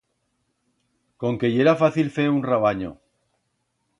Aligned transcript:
Conque 1.25 1.51
yera 1.57 1.75
fácil 1.83 2.11
fer 2.17 2.27
un 2.39 2.43
rabanyo 2.49 2.93